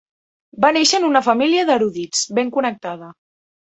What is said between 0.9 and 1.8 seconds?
en una família